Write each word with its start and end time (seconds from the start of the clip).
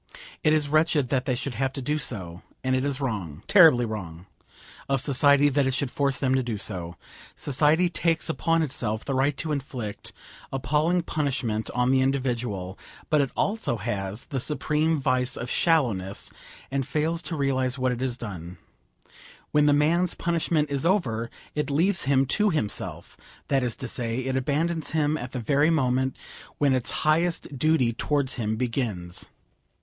It 0.43 0.51
is 0.51 0.67
wretched 0.67 1.09
that 1.09 1.25
they 1.25 1.35
should 1.35 1.53
have 1.53 1.71
to 1.73 1.79
do 1.83 1.99
so, 1.99 2.41
and 2.63 2.75
it 2.75 2.83
is 2.83 2.99
wrong, 2.99 3.43
terribly 3.45 3.85
wrong, 3.85 4.25
of 4.89 4.99
society 4.99 5.47
that 5.49 5.67
it 5.67 5.75
should 5.75 5.91
force 5.91 6.17
them 6.17 6.33
to 6.33 6.41
do 6.41 6.57
so. 6.57 6.95
Society 7.35 7.87
takes 7.87 8.27
upon 8.27 8.63
itself 8.63 9.05
the 9.05 9.13
right 9.13 9.37
to 9.37 9.51
inflict 9.51 10.11
appalling 10.51 11.03
punishment 11.03 11.69
on 11.75 11.91
the 11.91 12.01
individual, 12.01 12.79
but 13.11 13.21
it 13.21 13.29
also 13.37 13.77
has 13.77 14.25
the 14.25 14.39
supreme 14.39 14.99
vice 14.99 15.37
of 15.37 15.51
shallowness, 15.51 16.31
and 16.71 16.87
fails 16.87 17.21
to 17.21 17.35
realise 17.35 17.77
what 17.77 17.91
it 17.91 17.99
has 18.01 18.17
done. 18.17 18.57
When 19.51 19.67
the 19.67 19.71
man's 19.71 20.15
punishment 20.15 20.71
is 20.71 20.83
over, 20.83 21.29
it 21.53 21.69
leaves 21.69 22.05
him 22.05 22.25
to 22.25 22.49
himself; 22.49 23.15
that 23.49 23.61
is 23.61 23.75
to 23.75 23.87
say, 23.87 24.21
it 24.25 24.35
abandons 24.35 24.93
him 24.93 25.15
at 25.15 25.31
the 25.31 25.39
very 25.39 25.69
moment 25.69 26.15
when 26.57 26.73
its 26.73 26.89
highest 27.05 27.55
duty 27.55 27.93
towards 27.93 28.33
him 28.33 28.55
begins. 28.55 29.29